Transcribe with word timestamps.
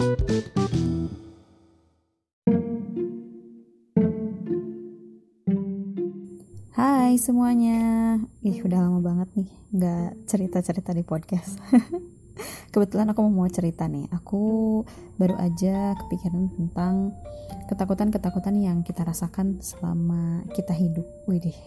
Hai 0.00 0.08
semuanya, 7.20 8.16
ih 8.40 8.64
udah 8.64 8.80
lama 8.80 9.04
banget 9.04 9.28
nih 9.36 9.52
nggak 9.76 10.24
cerita-cerita 10.24 10.96
di 10.96 11.04
podcast. 11.04 11.60
Kebetulan 12.72 13.12
aku 13.12 13.28
mau 13.28 13.44
cerita 13.52 13.92
nih, 13.92 14.08
aku 14.08 14.80
baru 15.20 15.36
aja 15.36 15.92
kepikiran 16.00 16.48
tentang 16.48 17.12
ketakutan-ketakutan 17.68 18.56
yang 18.56 18.80
kita 18.80 19.04
rasakan 19.04 19.60
selama 19.60 20.48
kita 20.56 20.72
hidup. 20.72 21.04
Widih, 21.28 21.60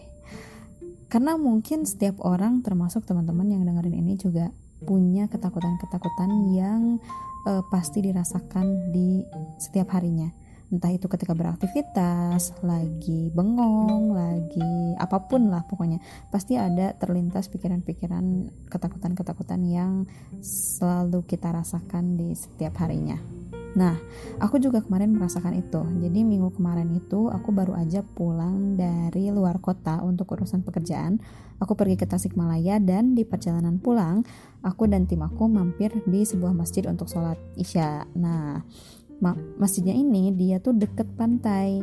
karena 1.06 1.38
mungkin 1.38 1.86
setiap 1.86 2.18
orang 2.26 2.66
termasuk 2.66 3.06
teman-teman 3.06 3.46
yang 3.46 3.62
dengerin 3.62 3.94
ini 3.94 4.18
juga 4.18 4.50
punya 4.84 5.26
ketakutan-ketakutan 5.32 6.30
yang 6.52 7.02
uh, 7.48 7.64
pasti 7.72 8.04
dirasakan 8.04 8.92
di 8.92 9.24
setiap 9.58 9.96
harinya 9.96 10.44
entah 10.74 10.90
itu 10.90 11.06
ketika 11.06 11.38
beraktivitas, 11.38 12.56
lagi 12.66 13.30
bengong, 13.30 14.10
lagi 14.10 14.96
apa 14.98 15.22
pun 15.30 15.46
lah 15.52 15.62
pokoknya 15.70 16.02
pasti 16.34 16.58
ada 16.58 16.96
terlintas 16.98 17.46
pikiran-pikiran 17.52 18.50
ketakutan-ketakutan 18.72 19.62
yang 19.62 19.92
selalu 20.42 21.22
kita 21.30 21.54
rasakan 21.54 22.18
di 22.18 22.34
setiap 22.34 22.80
harinya. 22.82 23.14
Nah, 23.74 23.98
aku 24.38 24.62
juga 24.62 24.82
kemarin 24.82 25.10
merasakan 25.14 25.58
itu. 25.58 25.82
Jadi 25.98 26.22
minggu 26.22 26.54
kemarin 26.54 26.90
itu 26.94 27.26
aku 27.30 27.50
baru 27.50 27.74
aja 27.74 28.06
pulang 28.06 28.78
dari 28.78 29.30
luar 29.34 29.58
kota 29.58 29.98
untuk 30.02 30.30
urusan 30.34 30.62
pekerjaan. 30.62 31.18
Aku 31.58 31.74
pergi 31.74 31.98
ke 31.98 32.06
Tasikmalaya 32.06 32.78
dan 32.78 33.14
di 33.18 33.26
perjalanan 33.26 33.78
pulang, 33.82 34.22
aku 34.62 34.86
dan 34.86 35.06
tim 35.06 35.22
aku 35.22 35.46
mampir 35.50 35.90
di 36.06 36.22
sebuah 36.22 36.54
masjid 36.54 36.86
untuk 36.86 37.10
sholat 37.10 37.38
isya. 37.58 38.06
Nah, 38.14 38.62
ma 39.22 39.30
masjidnya 39.58 39.94
ini 39.94 40.34
dia 40.34 40.58
tuh 40.58 40.74
deket 40.74 41.06
pantai 41.14 41.78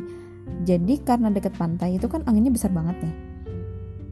jadi 0.62 0.94
karena 1.00 1.32
deket 1.32 1.56
pantai 1.56 1.96
itu 1.96 2.06
kan 2.10 2.22
anginnya 2.28 2.52
besar 2.52 2.70
banget 2.74 2.98
nih 3.00 3.31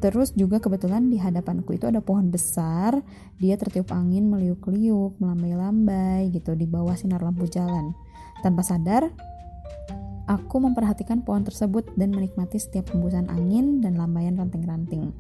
terus 0.01 0.33
juga 0.33 0.59
kebetulan 0.59 1.12
di 1.12 1.20
hadapanku 1.20 1.77
itu 1.77 1.87
ada 1.87 2.01
pohon 2.01 2.33
besar. 2.33 2.98
Dia 3.37 3.61
tertiup 3.61 3.93
angin 3.93 4.33
meliuk-liuk 4.33 5.20
melambai-lambai 5.20 6.33
gitu 6.33 6.57
di 6.57 6.65
bawah 6.65 6.97
sinar 6.97 7.20
lampu 7.20 7.45
jalan. 7.47 7.92
Tanpa 8.41 8.65
sadar 8.65 9.12
aku 10.25 10.57
memperhatikan 10.62 11.20
pohon 11.20 11.45
tersebut 11.45 11.92
dan 12.01 12.17
menikmati 12.17 12.57
setiap 12.57 12.91
hembusan 12.97 13.29
angin 13.29 13.84
dan 13.84 14.01
lambaian 14.01 14.41
ranting-ranting. 14.41 15.12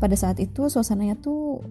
Pada 0.00 0.16
saat 0.16 0.40
itu 0.40 0.66
suasananya 0.72 1.20
tuh 1.20 1.62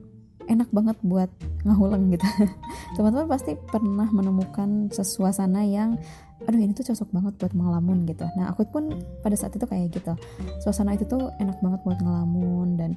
enak 0.47 0.69
banget 0.72 0.97
buat 1.03 1.30
ngahulang 1.63 2.11
gitu. 2.11 2.25
Teman-teman 2.95 3.27
pasti 3.27 3.55
pernah 3.55 4.08
menemukan 4.11 4.91
sesuasana 4.91 5.63
yang 5.63 5.95
aduh 6.44 6.59
ini 6.59 6.75
tuh 6.75 6.83
cocok 6.91 7.09
banget 7.16 7.33
buat 7.39 7.53
ngelamun 7.55 8.03
gitu. 8.03 8.27
Nah 8.36 8.52
aku 8.52 8.67
pun 8.67 8.91
pada 9.23 9.36
saat 9.39 9.55
itu 9.55 9.64
kayak 9.64 9.95
gitu. 9.95 10.14
Suasana 10.59 10.95
itu 10.95 11.08
tuh 11.08 11.31
enak 11.39 11.64
banget 11.64 11.80
buat 11.88 11.99
ngelamun 12.03 12.75
dan 12.75 12.91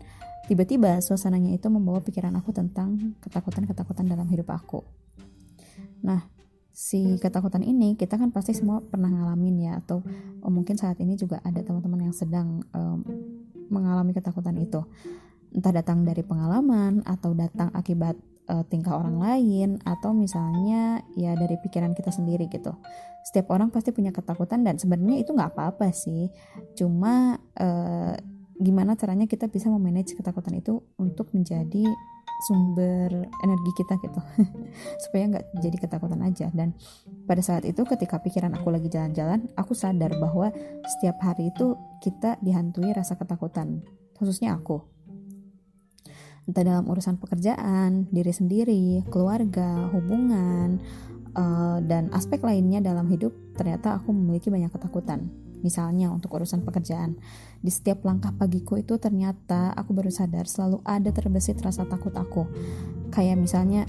tiba-tiba 0.50 0.98
suasananya 0.98 1.54
itu 1.54 1.66
membawa 1.70 2.02
pikiran 2.02 2.34
aku 2.38 2.50
tentang 2.50 3.18
ketakutan-ketakutan 3.22 4.06
dalam 4.10 4.26
hidup 4.26 4.50
aku. 4.50 4.82
Nah 6.02 6.26
si 6.76 7.16
ketakutan 7.22 7.64
ini 7.64 7.96
kita 7.96 8.20
kan 8.20 8.28
pasti 8.34 8.52
semua 8.52 8.84
pernah 8.84 9.08
ngalamin 9.08 9.56
ya 9.64 9.72
atau 9.80 10.04
oh, 10.44 10.52
mungkin 10.52 10.76
saat 10.76 11.00
ini 11.00 11.16
juga 11.16 11.40
ada 11.40 11.64
teman-teman 11.64 12.10
yang 12.10 12.14
sedang 12.14 12.60
um, 12.76 13.00
mengalami 13.72 14.12
ketakutan 14.12 14.54
itu 14.60 14.84
entah 15.56 15.72
datang 15.72 16.04
dari 16.04 16.20
pengalaman 16.20 17.00
atau 17.08 17.32
datang 17.32 17.72
akibat 17.72 18.14
uh, 18.52 18.64
tingkah 18.68 19.00
orang 19.00 19.18
lain 19.18 19.68
atau 19.82 20.12
misalnya 20.12 21.00
ya 21.16 21.32
dari 21.34 21.56
pikiran 21.58 21.96
kita 21.96 22.12
sendiri 22.12 22.46
gitu. 22.52 22.76
Setiap 23.26 23.50
orang 23.50 23.74
pasti 23.74 23.90
punya 23.90 24.14
ketakutan 24.14 24.62
dan 24.62 24.78
sebenarnya 24.78 25.24
itu 25.24 25.34
nggak 25.34 25.56
apa-apa 25.56 25.90
sih. 25.90 26.30
Cuma 26.78 27.40
uh, 27.58 28.14
gimana 28.56 28.94
caranya 28.96 29.24
kita 29.24 29.50
bisa 29.50 29.68
memanage 29.68 30.16
ketakutan 30.16 30.60
itu 30.60 30.80
untuk 30.96 31.32
menjadi 31.32 31.84
sumber 32.44 33.08
energi 33.40 33.72
kita 33.80 33.96
gitu 34.04 34.20
supaya 35.08 35.24
nggak 35.32 35.44
jadi 35.56 35.76
ketakutan 35.80 36.20
aja 36.20 36.46
dan 36.52 36.76
pada 37.24 37.40
saat 37.40 37.64
itu 37.64 37.80
ketika 37.88 38.20
pikiran 38.20 38.52
aku 38.52 38.68
lagi 38.68 38.92
jalan-jalan 38.92 39.48
aku 39.56 39.72
sadar 39.72 40.12
bahwa 40.20 40.52
setiap 40.84 41.16
hari 41.24 41.48
itu 41.48 41.80
kita 42.04 42.36
dihantui 42.44 42.92
rasa 42.92 43.16
ketakutan 43.16 43.80
khususnya 44.20 44.52
aku 44.52 44.84
entah 46.46 46.62
dalam 46.62 46.86
urusan 46.86 47.18
pekerjaan, 47.18 48.06
diri 48.14 48.30
sendiri, 48.30 49.02
keluarga, 49.10 49.90
hubungan, 49.90 50.78
uh, 51.34 51.78
dan 51.82 52.08
aspek 52.14 52.40
lainnya 52.46 52.78
dalam 52.78 53.10
hidup, 53.10 53.34
ternyata 53.58 53.98
aku 53.98 54.14
memiliki 54.14 54.48
banyak 54.48 54.70
ketakutan. 54.70 55.26
Misalnya 55.66 56.14
untuk 56.14 56.38
urusan 56.38 56.62
pekerjaan, 56.62 57.18
di 57.58 57.70
setiap 57.74 58.06
langkah 58.06 58.30
pagiku 58.30 58.78
itu 58.78 58.94
ternyata 59.02 59.74
aku 59.74 59.90
baru 59.90 60.14
sadar 60.14 60.46
selalu 60.46 60.78
ada 60.86 61.10
terbesit 61.10 61.58
rasa 61.58 61.82
takut 61.90 62.14
aku. 62.14 62.46
Kayak 63.10 63.42
misalnya 63.42 63.82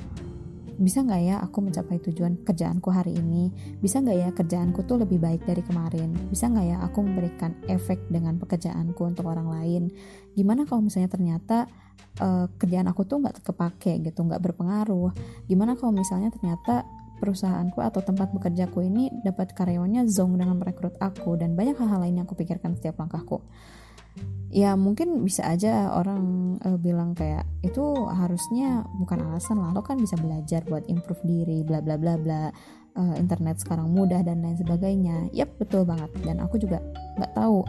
bisa 0.78 1.02
nggak 1.02 1.22
ya 1.26 1.36
aku 1.42 1.58
mencapai 1.66 1.98
tujuan 2.06 2.46
kerjaanku 2.46 2.94
hari 2.94 3.18
ini? 3.18 3.50
Bisa 3.82 3.98
nggak 3.98 4.18
ya 4.18 4.30
kerjaanku 4.30 4.86
tuh 4.86 5.02
lebih 5.02 5.18
baik 5.18 5.44
dari 5.44 5.66
kemarin? 5.66 6.14
Bisa 6.30 6.48
nggak 6.48 6.66
ya 6.70 6.78
aku 6.86 7.02
memberikan 7.02 7.58
efek 7.66 8.06
dengan 8.14 8.38
pekerjaanku 8.38 9.02
untuk 9.02 9.26
orang 9.26 9.50
lain? 9.50 9.90
Gimana 10.38 10.70
kalau 10.70 10.86
misalnya 10.86 11.10
ternyata 11.10 11.66
uh, 12.22 12.46
kerjaan 12.62 12.86
aku 12.94 13.10
tuh 13.10 13.26
nggak 13.26 13.42
kepake 13.42 14.06
gitu 14.06 14.22
nggak 14.22 14.42
berpengaruh? 14.42 15.12
Gimana 15.50 15.74
kalau 15.74 15.98
misalnya 15.98 16.30
ternyata 16.30 16.86
perusahaanku 17.18 17.82
atau 17.82 18.06
tempat 18.06 18.30
bekerjaku 18.30 18.86
ini 18.86 19.10
dapat 19.26 19.58
karyawannya 19.58 20.06
zong 20.06 20.38
dengan 20.38 20.62
merekrut 20.62 21.02
aku 21.02 21.34
dan 21.42 21.58
banyak 21.58 21.74
hal-hal 21.74 22.06
lain 22.06 22.22
yang 22.22 22.30
aku 22.30 22.38
pikirkan 22.38 22.78
setiap 22.78 23.02
langkahku 23.02 23.42
ya 24.48 24.80
mungkin 24.80 25.28
bisa 25.28 25.44
aja 25.44 25.92
orang 25.92 26.56
uh, 26.64 26.80
bilang 26.80 27.12
kayak 27.12 27.44
itu 27.68 27.84
harusnya 28.08 28.88
bukan 28.96 29.28
alasan 29.28 29.60
lah 29.60 29.76
lo 29.76 29.84
kan 29.84 30.00
bisa 30.00 30.16
belajar 30.16 30.64
buat 30.64 30.88
improve 30.88 31.20
diri 31.28 31.68
bla 31.68 31.84
bla 31.84 32.00
bla 32.00 32.16
bla 32.16 32.48
uh, 32.98 33.16
internet 33.16 33.62
sekarang 33.62 33.94
mudah 33.94 34.26
dan 34.26 34.42
lain 34.42 34.58
sebagainya. 34.58 35.30
Yep 35.32 35.62
betul 35.62 35.86
banget. 35.86 36.10
Dan 36.26 36.42
aku 36.42 36.58
juga 36.58 36.82
nggak 37.22 37.34
tahu 37.38 37.62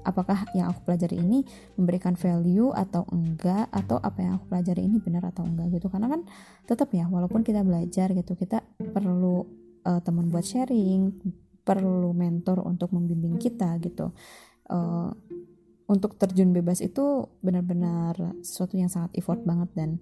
apakah 0.00 0.48
yang 0.56 0.72
aku 0.72 0.88
pelajari 0.88 1.20
ini 1.20 1.44
memberikan 1.76 2.16
value 2.16 2.72
atau 2.72 3.04
enggak 3.12 3.68
atau 3.68 4.00
apa 4.00 4.18
yang 4.24 4.32
aku 4.40 4.48
pelajari 4.50 4.82
ini 4.84 4.96
benar 4.98 5.30
atau 5.30 5.46
enggak 5.46 5.78
gitu. 5.78 5.86
Karena 5.86 6.10
kan 6.10 6.26
tetap 6.66 6.90
ya 6.90 7.06
walaupun 7.06 7.46
kita 7.46 7.62
belajar 7.62 8.10
gitu 8.10 8.34
kita 8.34 8.64
perlu 8.90 9.46
uh, 9.86 10.00
teman 10.02 10.28
buat 10.28 10.44
sharing 10.44 11.14
perlu 11.62 12.10
mentor 12.10 12.66
untuk 12.66 12.90
membimbing 12.90 13.38
kita 13.38 13.78
gitu. 13.78 14.10
Uh, 14.70 15.10
untuk 15.90 16.14
terjun 16.14 16.54
bebas 16.54 16.78
itu 16.78 17.26
benar-benar 17.42 18.14
sesuatu 18.46 18.78
yang 18.78 18.86
sangat 18.86 19.10
effort 19.18 19.42
banget 19.42 19.74
dan 19.74 19.98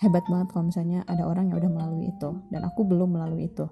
hebat 0.00 0.24
banget 0.32 0.48
kalau 0.48 0.72
misalnya 0.72 1.04
ada 1.04 1.28
orang 1.28 1.52
yang 1.52 1.60
udah 1.60 1.72
melalui 1.76 2.08
itu. 2.08 2.40
Dan 2.48 2.64
aku 2.64 2.88
belum 2.88 3.20
melalui 3.20 3.52
itu. 3.52 3.68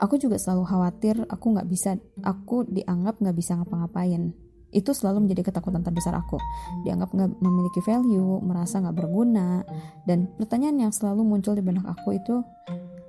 Aku 0.00 0.16
juga 0.16 0.40
selalu 0.40 0.64
khawatir 0.64 1.16
aku 1.28 1.46
nggak 1.56 1.68
bisa 1.68 2.00
aku 2.24 2.64
dianggap 2.64 3.20
nggak 3.20 3.36
bisa 3.36 3.60
ngapa-ngapain. 3.60 4.32
Itu 4.72 4.96
selalu 4.96 5.28
menjadi 5.28 5.52
ketakutan 5.52 5.84
terbesar 5.84 6.16
aku. 6.16 6.40
Dianggap 6.88 7.12
nggak 7.12 7.30
memiliki 7.44 7.84
value 7.84 8.40
merasa 8.40 8.80
nggak 8.80 8.96
berguna. 8.96 9.60
Dan 10.08 10.32
pertanyaan 10.40 10.88
yang 10.88 10.92
selalu 10.92 11.20
muncul 11.20 11.52
di 11.52 11.60
benak 11.60 11.84
aku 11.84 12.16
itu 12.16 12.40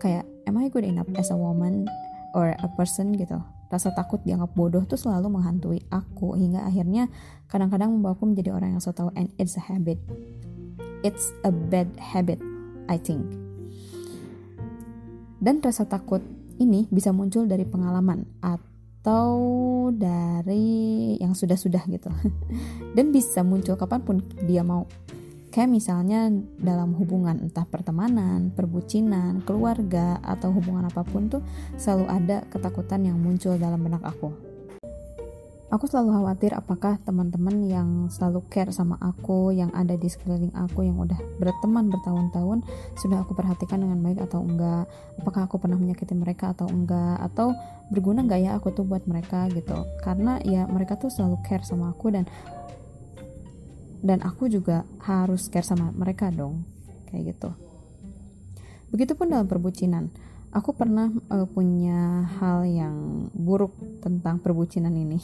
kayak 0.03 0.27
am 0.43 0.59
I 0.59 0.67
good 0.67 0.83
enough 0.83 1.07
as 1.15 1.31
a 1.31 1.37
woman 1.39 1.87
or 2.35 2.51
a 2.59 2.67
person? 2.75 3.15
gitu 3.15 3.39
Rasa 3.67 3.91
takut 3.91 4.23
dianggap 4.23 4.55
bodoh 4.55 4.83
tuh 4.87 4.95
selalu 4.95 5.27
menghantui 5.27 5.83
aku 5.91 6.39
hingga 6.39 6.63
akhirnya 6.63 7.11
kadang-kadang 7.51 7.91
membawaku 7.91 8.31
menjadi 8.31 8.55
orang 8.55 8.75
yang 8.75 8.83
so 8.83 8.95
tau 8.95 9.11
and 9.19 9.27
it's 9.35 9.59
a 9.59 9.63
habit. 9.63 9.99
It's 11.03 11.35
a 11.43 11.51
bad 11.51 11.91
habit, 11.99 12.39
I 12.87 12.95
think. 12.97 13.27
Dan 15.37 15.61
rasa 15.61 15.85
takut 15.85 16.23
ini 16.57 16.89
bisa 16.89 17.13
muncul 17.13 17.45
dari 17.45 17.67
pengalaman 17.67 18.25
atau 18.41 19.37
dari 19.93 21.15
yang 21.21 21.37
sudah-sudah 21.37 21.85
gitu. 21.85 22.09
Dan 22.97 23.13
bisa 23.13 23.45
muncul 23.45 23.77
kapan 23.77 24.01
pun 24.01 24.17
dia 24.49 24.65
mau 24.65 24.89
Kayak 25.57 25.73
misalnya 25.73 26.29
dalam 26.61 26.93
hubungan 26.93 27.49
entah 27.49 27.65
pertemanan, 27.65 28.53
perbucinan, 28.53 29.41
keluarga, 29.41 30.21
atau 30.21 30.53
hubungan 30.53 30.85
apa 30.85 31.01
pun 31.01 31.33
tuh 31.33 31.41
selalu 31.81 32.05
ada 32.13 32.45
ketakutan 32.53 33.01
yang 33.01 33.17
muncul 33.17 33.57
dalam 33.57 33.81
benak 33.81 34.05
aku. 34.05 34.29
Aku 35.73 35.89
selalu 35.89 36.13
khawatir 36.13 36.53
apakah 36.53 37.01
teman-teman 37.01 37.65
yang 37.65 37.89
selalu 38.13 38.45
care 38.53 38.69
sama 38.69 39.01
aku, 39.01 39.49
yang 39.49 39.73
ada 39.73 39.97
di 39.97 40.05
sekeliling 40.05 40.53
aku, 40.53 40.85
yang 40.85 40.95
udah 41.01 41.17
berteman 41.41 41.89
bertahun-tahun, 41.89 42.61
sudah 42.93 43.25
aku 43.25 43.33
perhatikan 43.33 43.81
dengan 43.81 43.97
baik 44.05 44.29
atau 44.29 44.45
enggak. 44.45 44.85
Apakah 45.17 45.49
aku 45.49 45.57
pernah 45.57 45.81
menyakiti 45.81 46.13
mereka 46.13 46.53
atau 46.53 46.69
enggak, 46.69 47.17
atau 47.33 47.57
berguna 47.89 48.21
enggak 48.23 48.45
ya 48.45 48.53
aku 48.55 48.77
tuh 48.77 48.85
buat 48.85 49.03
mereka 49.09 49.49
gitu. 49.51 49.75
Karena 50.05 50.37
ya 50.45 50.69
mereka 50.69 51.01
tuh 51.01 51.09
selalu 51.09 51.41
care 51.43 51.65
sama 51.65 51.91
aku 51.91 52.13
dan 52.13 52.29
dan 54.01 54.21
aku 54.21 54.49
juga 54.51 54.85
harus 55.01 55.49
care 55.49 55.65
sama 55.65 55.89
mereka 55.93 56.29
dong 56.29 56.65
kayak 57.09 57.35
gitu. 57.35 57.49
Begitupun 58.91 59.31
dalam 59.31 59.47
perbucinan. 59.47 60.07
Aku 60.55 60.71
pernah 60.71 61.11
uh, 61.27 61.43
punya 61.43 62.23
hal 62.39 62.63
yang 62.63 63.27
buruk 63.35 63.75
tentang 63.99 64.39
perbucinan 64.39 64.95
ini. 64.95 65.19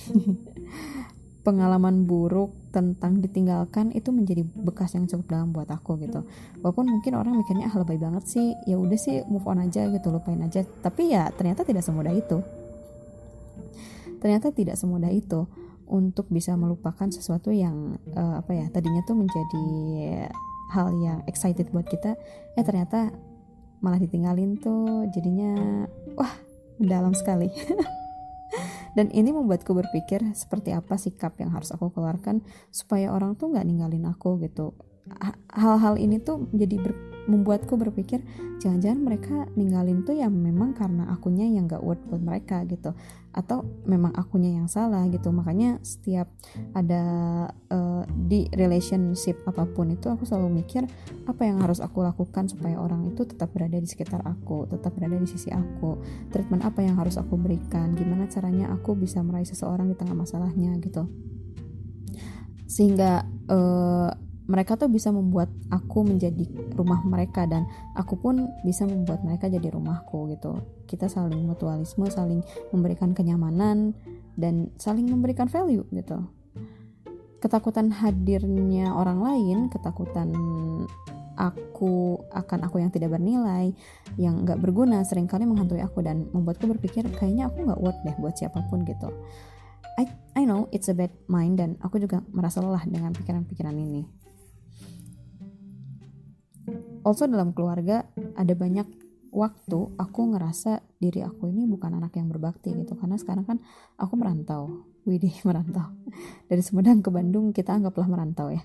Pengalaman 1.47 2.07
buruk 2.07 2.51
tentang 2.71 3.19
ditinggalkan 3.19 3.91
itu 3.95 4.11
menjadi 4.15 4.43
bekas 4.43 4.95
yang 4.95 5.07
cukup 5.07 5.27
dalam 5.31 5.51
buat 5.55 5.67
aku 5.71 5.99
gitu. 5.99 6.23
Walaupun 6.59 6.87
mungkin 6.87 7.19
orang 7.19 7.39
mikirnya 7.39 7.71
ah 7.71 7.75
lebay 7.75 7.99
banget 7.99 8.23
sih. 8.27 8.55
Ya 8.67 8.75
udah 8.75 8.99
sih 8.99 9.23
move 9.27 9.47
on 9.47 9.63
aja 9.63 9.87
gitu 9.87 10.07
lupain 10.11 10.39
aja. 10.43 10.63
Tapi 10.63 11.11
ya 11.11 11.31
ternyata 11.35 11.63
tidak 11.63 11.83
semudah 11.83 12.11
itu. 12.11 12.43
Ternyata 14.19 14.55
tidak 14.55 14.75
semudah 14.79 15.11
itu 15.11 15.47
untuk 15.93 16.25
bisa 16.33 16.57
melupakan 16.57 17.05
sesuatu 17.13 17.53
yang 17.53 18.01
uh, 18.17 18.41
apa 18.41 18.51
ya 18.57 18.65
tadinya 18.73 19.05
tuh 19.05 19.13
menjadi 19.13 19.65
hal 20.73 20.89
yang 20.97 21.21
excited 21.29 21.69
buat 21.69 21.85
kita 21.85 22.17
eh 22.57 22.65
ternyata 22.65 23.13
malah 23.83 24.01
ditinggalin 24.01 24.57
tuh 24.57 25.05
jadinya 25.13 25.53
wah 26.17 26.33
dalam 26.79 27.13
sekali. 27.13 27.51
Dan 28.97 29.09
ini 29.09 29.33
membuatku 29.33 29.73
berpikir 29.73 30.21
seperti 30.37 30.69
apa 30.69 31.01
sikap 31.01 31.33
yang 31.41 31.49
harus 31.49 31.73
aku 31.73 31.89
keluarkan 31.89 32.45
supaya 32.69 33.09
orang 33.09 33.33
tuh 33.33 33.49
nggak 33.49 33.65
ninggalin 33.65 34.05
aku 34.05 34.37
gitu. 34.45 34.77
Hal-hal 35.51 35.97
ini 35.97 36.21
tuh 36.21 36.47
jadi 36.53 36.77
ber, 36.79 36.93
membuatku 37.27 37.75
berpikir 37.75 38.23
jangan-jangan 38.61 39.01
mereka 39.01 39.35
ninggalin 39.57 40.05
tuh 40.05 40.15
ya 40.15 40.29
memang 40.31 40.77
karena 40.77 41.11
akunya 41.11 41.43
yang 41.43 41.67
gak 41.67 41.83
worth 41.83 41.99
buat 42.07 42.23
mereka 42.23 42.63
gitu 42.71 42.95
atau 43.33 43.65
memang 43.89 44.13
akunya 44.13 44.61
yang 44.61 44.69
salah 44.69 45.03
gitu. 45.09 45.33
Makanya 45.33 45.81
setiap 45.81 46.29
ada 46.77 47.03
uh, 47.73 48.05
di 48.07 48.45
relationship 48.53 49.41
apa 49.49 49.65
pun 49.65 49.89
itu 49.91 50.07
aku 50.07 50.23
selalu 50.23 50.63
mikir 50.63 50.85
apa 51.25 51.41
yang 51.43 51.59
harus 51.59 51.81
aku 51.81 52.05
lakukan 52.05 52.45
supaya 52.45 52.77
orang 52.77 53.09
itu 53.09 53.25
tetap 53.25 53.49
berada 53.51 53.75
di 53.75 53.89
sekitar 53.89 54.21
aku 54.21 54.69
tetap 54.69 54.93
berada 54.93 55.17
di 55.17 55.25
sisi 55.25 55.49
aku? 55.49 55.97
Treatment 56.29 56.61
apa 56.63 56.85
yang 56.85 56.95
harus 56.95 57.17
aku 57.17 57.35
berikan? 57.35 57.97
Gimana 57.97 58.29
caranya 58.29 58.69
aku 58.71 58.93
bisa 58.93 59.19
meraih 59.25 59.49
seseorang 59.49 59.89
di 59.89 59.97
tengah 59.97 60.13
masalahnya 60.13 60.77
gitu? 60.79 61.09
Sehingga 62.69 63.25
uh, 63.49 64.09
mereka 64.43 64.75
tuh 64.75 64.91
bisa 64.91 65.07
membuat 65.07 65.47
aku 65.71 66.03
menjadi 66.03 66.43
rumah 66.75 66.99
mereka 67.07 67.47
dan 67.47 67.63
aku 67.95 68.19
pun 68.19 68.51
bisa 68.67 68.83
membuat 68.83 69.23
mereka 69.23 69.47
jadi 69.47 69.71
rumahku 69.71 70.27
gitu. 70.35 70.59
Kita 70.83 71.07
saling 71.07 71.47
mutualisme 71.47 72.03
saling 72.11 72.43
memberikan 72.75 73.15
kenyamanan 73.15 73.95
dan 74.35 74.67
saling 74.75 75.07
memberikan 75.07 75.47
value 75.47 75.87
gitu. 75.95 76.27
Ketakutan 77.39 77.91
hadirnya 77.91 78.91
orang 78.91 79.19
lain 79.23 79.57
ketakutan 79.71 80.31
aku 81.39 82.19
akan 82.29 82.59
aku 82.67 82.83
yang 82.83 82.91
tidak 82.93 83.15
bernilai 83.15 83.73
yang 84.19 84.45
nggak 84.45 84.59
berguna 84.59 85.01
sering 85.07 85.25
kali 85.25 85.47
menghantui 85.47 85.81
aku 85.81 86.03
dan 86.03 86.29
membuatku 86.29 86.67
berpikir 86.67 87.07
kayaknya 87.15 87.47
aku 87.49 87.63
nggak 87.63 87.79
worth 87.79 87.99
deh 88.03 88.15
buat 88.19 88.35
siapa 88.35 88.59
pun 88.67 88.83
gitu. 88.83 89.07
I 89.95 90.09
I 90.35 90.43
know 90.43 90.67
it's 90.75 90.91
a 90.91 90.95
bad 90.97 91.15
mind 91.31 91.63
dan 91.63 91.79
aku 91.79 92.01
juga 92.01 92.19
merasa 92.35 92.59
lelah 92.59 92.83
dengan 92.85 93.15
pikiran-pikiran 93.15 93.77
ini 93.77 94.22
also 97.03 97.27
dalam 97.27 97.51
keluarga 97.51 98.07
ada 98.35 98.53
banyak 98.55 99.03
waktu 99.33 99.79
aku 99.97 100.21
ngerasa 100.37 100.85
diri 101.01 101.25
aku 101.25 101.49
ini 101.49 101.65
bukan 101.65 101.97
anak 101.97 102.15
yang 102.15 102.29
berbakti 102.29 102.71
gitu. 102.71 102.93
Karena 102.93 103.17
sekarang 103.17 103.43
kan 103.43 103.57
aku 103.97 104.13
merantau. 104.15 104.85
Widih 105.03 105.33
merantau. 105.47 105.91
Dari 106.47 106.61
Sumedang 106.61 107.03
ke 107.03 107.09
Bandung 107.09 107.51
kita 107.51 107.75
anggaplah 107.75 108.07
merantau 108.07 108.53
ya. 108.53 108.63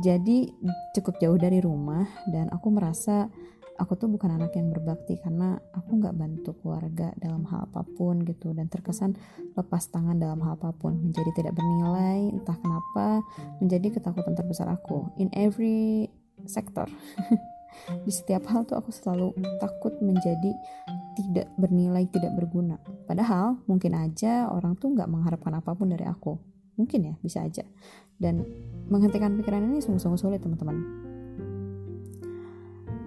Jadi 0.00 0.48
cukup 0.96 1.20
jauh 1.20 1.36
dari 1.36 1.60
rumah 1.60 2.08
dan 2.32 2.48
aku 2.48 2.72
merasa 2.72 3.28
aku 3.76 3.98
tuh 3.98 4.08
bukan 4.08 4.40
anak 4.40 4.56
yang 4.56 4.72
berbakti 4.72 5.20
karena 5.20 5.60
aku 5.74 6.00
nggak 6.00 6.16
bantu 6.16 6.56
keluarga 6.64 7.12
dalam 7.20 7.44
hal 7.50 7.68
apa 7.68 7.84
pun 7.84 8.24
gitu. 8.24 8.54
Dan 8.56 8.72
terkesan 8.72 9.18
lepas 9.52 9.90
tangan 9.92 10.16
dalam 10.16 10.40
hal 10.40 10.56
apa 10.56 10.72
pun. 10.72 10.96
Menjadi 10.96 11.42
tidak 11.42 11.58
bernilai 11.58 12.32
entah 12.32 12.56
kenapa 12.56 13.20
menjadi 13.60 13.98
ketakutan 13.98 14.38
terbesar 14.38 14.70
aku. 14.72 15.10
In 15.20 15.28
every 15.36 16.08
sektor. 16.46 16.86
Di 18.06 18.12
setiap 18.12 18.46
hal 18.52 18.68
tuh 18.68 18.76
aku 18.76 18.92
selalu 18.92 19.32
takut 19.58 19.96
menjadi 20.04 20.52
tidak 21.16 21.48
bernilai 21.56 22.04
tidak 22.08 22.32
berguna. 22.36 22.76
Padahal 23.08 23.60
mungkin 23.68 23.96
aja 23.96 24.48
orang 24.48 24.76
tuh 24.76 24.92
nggak 24.92 25.08
mengharapkan 25.08 25.56
apa 25.56 25.72
pun 25.72 25.88
dari 25.92 26.04
aku. 26.04 26.36
Mungkin 26.76 27.00
ya 27.12 27.14
bisa 27.20 27.44
aja. 27.44 27.64
Dan 28.16 28.44
menghentikan 28.88 29.34
pikiran 29.40 29.72
ini 29.72 29.80
sungguh-sungguh 29.80 30.20
sulit 30.20 30.40
teman-teman. 30.40 30.76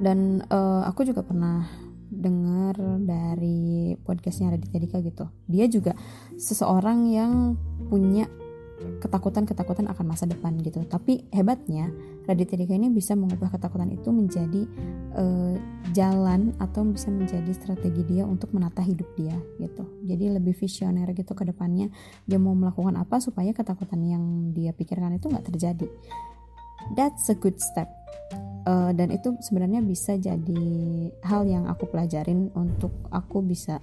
Dan 0.01 0.43
uh, 0.51 0.83
aku 0.85 1.07
juga 1.07 1.23
pernah 1.23 1.65
dengar 2.11 2.77
dari 3.01 3.95
podcastnya 4.05 4.53
Raditya 4.53 4.79
Dika 4.81 4.97
gitu. 5.01 5.25
Dia 5.49 5.65
juga 5.65 5.97
seseorang 6.37 7.09
yang 7.09 7.57
punya 7.89 8.29
ketakutan-ketakutan 8.75 9.87
akan 9.91 10.05
masa 10.05 10.27
depan 10.27 10.55
gitu. 10.59 10.83
Tapi 10.83 11.27
hebatnya 11.31 11.89
Raditya 12.27 12.59
Dika 12.59 12.75
ini 12.75 12.91
bisa 12.91 13.15
mengubah 13.15 13.53
ketakutan 13.53 13.89
itu 13.93 14.09
menjadi 14.11 14.67
uh, 15.15 15.55
jalan 15.95 16.51
atau 16.59 16.83
bisa 16.83 17.07
menjadi 17.13 17.51
strategi 17.55 18.03
dia 18.03 18.27
untuk 18.27 18.51
menata 18.51 18.83
hidup 18.83 19.07
dia 19.15 19.35
gitu. 19.61 19.85
Jadi 20.03 20.35
lebih 20.35 20.53
visioner 20.57 21.07
gitu 21.15 21.31
ke 21.31 21.47
depannya. 21.47 21.87
Dia 22.27 22.41
mau 22.41 22.57
melakukan 22.57 22.99
apa 22.99 23.23
supaya 23.23 23.55
ketakutan 23.55 24.01
yang 24.03 24.23
dia 24.51 24.75
pikirkan 24.75 25.15
itu 25.15 25.31
nggak 25.31 25.47
terjadi. 25.55 25.87
That's 26.93 27.31
a 27.31 27.37
good 27.37 27.57
step. 27.57 27.89
Uh, 28.65 28.89
dan 28.97 29.13
itu 29.13 29.37
sebenarnya 29.45 29.85
bisa 29.85 30.17
jadi 30.17 30.65
hal 31.21 31.45
yang 31.45 31.69
aku 31.69 31.85
pelajarin 31.85 32.49
untuk 32.57 32.89
aku 33.13 33.45
bisa 33.45 33.77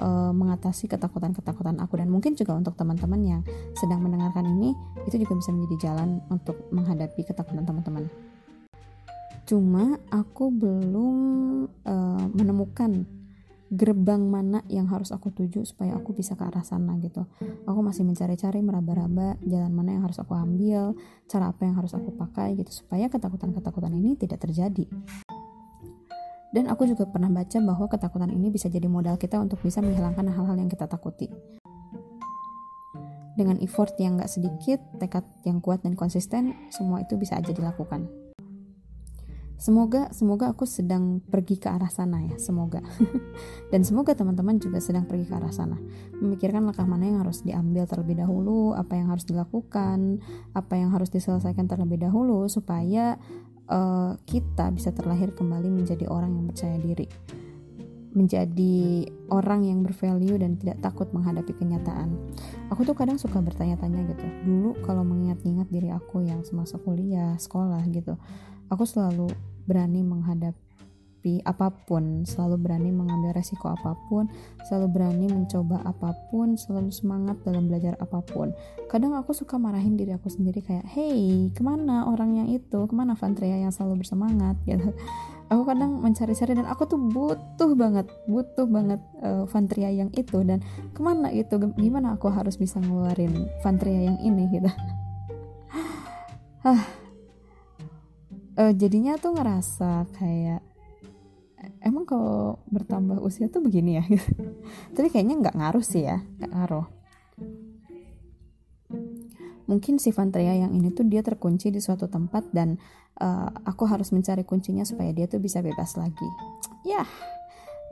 uh, 0.00 0.32
mengatasi 0.32 0.88
ketakutan-ketakutan 0.88 1.76
aku 1.82 2.00
dan 2.00 2.08
mungkin 2.08 2.32
juga 2.38 2.56
untuk 2.56 2.78
teman-teman 2.78 3.20
yang 3.20 3.40
sedang 3.76 4.00
mendengarkan 4.00 4.48
ini 4.48 4.72
itu 5.04 5.20
juga 5.20 5.36
bisa 5.36 5.50
menjadi 5.52 5.90
jalan 5.90 6.22
untuk 6.32 6.56
menghadapi 6.72 7.20
ketakutan 7.26 7.66
teman-teman. 7.66 8.08
Cuma 9.44 9.98
aku 10.08 10.48
belum 10.54 11.16
uh, 11.84 12.26
menemukan 12.32 13.04
gerbang 13.72 14.20
mana 14.20 14.60
yang 14.68 14.84
harus 14.92 15.16
aku 15.16 15.32
tuju 15.32 15.64
supaya 15.64 15.96
aku 15.96 16.12
bisa 16.12 16.36
ke 16.36 16.44
arah 16.44 16.60
sana 16.60 16.92
gitu. 17.00 17.24
Aku 17.64 17.80
masih 17.80 18.04
mencari-cari 18.04 18.60
meraba-raba 18.60 19.40
jalan 19.40 19.72
mana 19.72 19.96
yang 19.96 20.04
harus 20.04 20.20
aku 20.20 20.36
ambil, 20.36 20.92
cara 21.24 21.48
apa 21.48 21.64
yang 21.64 21.80
harus 21.80 21.96
aku 21.96 22.12
pakai 22.12 22.52
gitu 22.60 22.68
supaya 22.68 23.08
ketakutan-ketakutan 23.08 23.96
ini 23.96 24.20
tidak 24.20 24.44
terjadi. 24.44 24.84
Dan 26.52 26.68
aku 26.68 26.84
juga 26.84 27.08
pernah 27.08 27.32
baca 27.32 27.58
bahwa 27.64 27.88
ketakutan 27.88 28.28
ini 28.28 28.52
bisa 28.52 28.68
jadi 28.68 28.84
modal 28.84 29.16
kita 29.16 29.40
untuk 29.40 29.64
bisa 29.64 29.80
menghilangkan 29.80 30.28
hal-hal 30.28 30.56
yang 30.60 30.68
kita 30.68 30.84
takuti. 30.84 31.32
Dengan 33.32 33.56
effort 33.64 33.96
yang 33.96 34.20
gak 34.20 34.28
sedikit, 34.28 34.76
tekad 35.00 35.24
yang 35.48 35.64
kuat 35.64 35.80
dan 35.80 35.96
konsisten, 35.96 36.52
semua 36.68 37.00
itu 37.00 37.16
bisa 37.16 37.40
aja 37.40 37.56
dilakukan. 37.56 38.22
Semoga 39.62 40.10
semoga 40.10 40.50
aku 40.50 40.66
sedang 40.66 41.22
pergi 41.22 41.54
ke 41.54 41.70
arah 41.70 41.86
sana 41.86 42.18
ya, 42.26 42.34
semoga. 42.34 42.82
Dan 43.70 43.86
semoga 43.86 44.10
teman-teman 44.10 44.58
juga 44.58 44.82
sedang 44.82 45.06
pergi 45.06 45.30
ke 45.30 45.38
arah 45.38 45.54
sana. 45.54 45.78
Memikirkan 46.18 46.66
langkah 46.66 46.82
mana 46.82 47.06
yang 47.06 47.22
harus 47.22 47.46
diambil 47.46 47.86
terlebih 47.86 48.18
dahulu, 48.18 48.74
apa 48.74 48.98
yang 48.98 49.14
harus 49.14 49.22
dilakukan, 49.22 50.18
apa 50.50 50.74
yang 50.74 50.90
harus 50.90 51.14
diselesaikan 51.14 51.70
terlebih 51.70 52.02
dahulu 52.02 52.50
supaya 52.50 53.22
uh, 53.68 54.16
kita 54.26 54.72
bisa 54.74 54.90
terlahir 54.90 55.34
kembali 55.36 55.68
menjadi 55.68 56.08
orang 56.08 56.34
yang 56.34 56.46
percaya 56.48 56.76
diri, 56.80 57.06
menjadi 58.12 59.08
orang 59.30 59.68
yang 59.68 59.80
bervalue 59.84 60.36
dan 60.40 60.58
tidak 60.58 60.80
takut 60.82 61.08
menghadapi 61.14 61.52
kenyataan. 61.54 62.12
Aku 62.72 62.82
tuh 62.82 62.96
kadang 62.96 63.20
suka 63.20 63.38
bertanya-tanya 63.38 64.02
gitu. 64.10 64.26
Dulu 64.48 64.80
kalau 64.82 65.04
mengingat-ingat 65.04 65.68
diri 65.68 65.92
aku 65.92 66.24
yang 66.24 66.42
semasa 66.42 66.80
kuliah, 66.80 67.36
sekolah 67.38 67.84
gitu, 67.92 68.18
aku 68.72 68.84
selalu 68.88 69.28
berani 69.68 70.02
menghadapi 70.02 70.71
menghadapi 71.22 71.46
apa 71.46 71.70
pun, 71.86 72.26
selalu 72.26 72.56
berani 72.58 72.90
mengambil 72.90 73.30
resiko 73.34 73.70
apa 73.70 73.94
pun, 74.10 74.26
selalu 74.66 74.86
berani 74.90 75.26
mencoba 75.30 75.78
apa 75.86 76.14
pun, 76.30 76.58
selalu 76.58 76.90
semangat 76.90 77.38
dalam 77.46 77.70
belajar 77.70 77.94
apa 78.02 78.18
pun. 78.26 78.50
Kadang 78.90 79.14
aku 79.14 79.30
suka 79.30 79.56
marahin 79.58 79.94
diri 79.94 80.12
aku 80.12 80.28
sendiri 80.28 80.60
kayak, 80.60 80.84
hey, 80.90 81.48
ke 81.54 81.62
mana 81.62 82.10
orang 82.10 82.34
yang 82.42 82.48
itu, 82.50 82.86
ke 82.90 82.94
mana 82.94 83.14
Fantria 83.14 83.54
yang 83.54 83.70
selalu 83.70 84.02
bersemangat 84.02 84.58
gitu. 84.68 84.90
Aku 85.52 85.68
kadang 85.68 86.00
mencari-cari 86.00 86.56
dan 86.56 86.64
aku 86.64 86.88
tuh 86.88 86.96
butuh 86.96 87.76
banget, 87.76 88.08
butuh 88.24 88.64
banget 88.64 89.00
uh, 89.20 89.44
Fantria 89.44 89.92
yang 89.92 90.08
itu 90.16 90.40
dan 90.42 90.64
ke 90.96 91.00
mana 91.04 91.28
itu, 91.28 91.60
gimana 91.76 92.16
aku 92.16 92.32
harus 92.32 92.56
bisa 92.56 92.80
ngeluarin 92.80 93.46
Fantria 93.60 94.00
yang 94.10 94.18
ini 94.24 94.48
gitu. 94.48 94.70
uh, 96.64 96.82
jadinya 98.80 99.20
tuh 99.20 99.36
ngerasa 99.36 100.08
kayak 100.16 100.71
emang 101.82 102.04
kalau 102.06 102.62
bertambah 102.70 103.18
usia 103.22 103.50
tuh 103.50 103.62
begini 103.62 103.98
ya? 103.98 104.04
Tapi 104.94 105.08
kayaknya 105.10 105.38
nggak 105.42 105.56
ngaruh 105.58 105.84
sih 105.84 106.06
ya 106.06 106.22
nggak 106.38 106.52
ngaruh. 106.52 106.86
Mungkin 109.70 109.96
si 110.02 110.12
Vantria 110.12 110.52
yang 110.52 110.74
ini 110.74 110.92
tuh 110.92 111.06
dia 111.06 111.24
terkunci 111.24 111.72
di 111.72 111.80
suatu 111.80 112.10
tempat 112.10 112.50
dan 112.52 112.76
uh, 113.22 113.48
aku 113.64 113.88
harus 113.88 114.12
mencari 114.12 114.44
kuncinya 114.44 114.84
supaya 114.84 115.14
dia 115.14 115.30
tuh 115.30 115.40
bisa 115.40 115.64
bebas 115.64 115.96
lagi. 115.96 116.28
Ya 116.84 117.06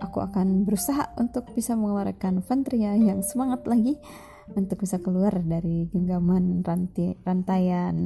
aku 0.00 0.24
akan 0.24 0.64
berusaha 0.64 1.12
untuk 1.20 1.46
bisa 1.52 1.76
mengeluarkan 1.76 2.40
Vantria 2.44 2.96
yang 2.96 3.20
semangat 3.20 3.68
lagi 3.68 4.00
untuk 4.56 4.82
bisa 4.82 4.98
keluar 4.98 5.30
dari 5.44 5.86
genggaman 5.92 6.66
rantai, 6.66 7.14
rantaian 7.22 7.96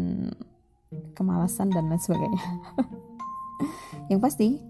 kemalasan 1.17 1.73
dan 1.73 1.89
lain 1.89 2.03
sebagainya. 2.03 2.45
yang 4.13 4.21
pasti 4.21 4.61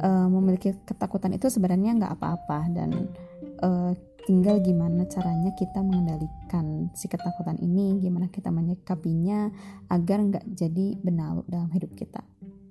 uh, 0.00 0.28
memiliki 0.30 0.74
ketakutan 0.82 1.36
itu 1.36 1.46
sebenarnya 1.52 1.94
nggak 1.98 2.12
apa-apa 2.18 2.58
dan 2.72 2.90
uh, 3.62 3.92
tinggal 4.24 4.56
gimana 4.64 5.04
caranya 5.04 5.52
kita 5.52 5.84
mengendalikan 5.84 6.88
si 6.96 7.06
ketakutan 7.12 7.60
ini, 7.60 8.00
gimana 8.00 8.32
kita 8.32 8.48
menyikapinya 8.48 9.52
agar 9.92 10.18
nggak 10.24 10.46
jadi 10.56 10.96
benalu 11.04 11.44
dalam 11.44 11.68
hidup 11.70 11.92
kita. 11.92 12.24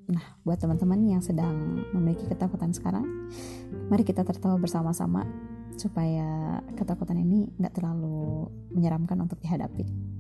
Nah, 0.10 0.36
buat 0.44 0.60
teman-teman 0.60 1.00
yang 1.08 1.22
sedang 1.24 1.86
memiliki 1.96 2.28
ketakutan 2.28 2.76
sekarang, 2.76 3.06
mari 3.88 4.04
kita 4.04 4.26
tertawa 4.28 4.60
bersama-sama 4.60 5.24
supaya 5.78 6.60
ketakutan 6.76 7.22
ini 7.22 7.50
nggak 7.56 7.80
terlalu 7.80 8.50
menyeramkan 8.74 9.18
untuk 9.22 9.40
dihadapi. 9.40 10.13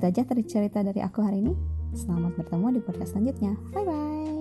Itu 0.00 0.08
aja 0.08 0.24
cerita 0.48 0.80
dari 0.80 1.04
aku 1.04 1.20
hari 1.20 1.44
ini. 1.44 1.52
Selamat 1.92 2.32
bertemu 2.40 2.72
di 2.72 2.80
podcast 2.80 3.12
selanjutnya. 3.12 3.52
Bye 3.68 3.84
bye. 3.84 4.39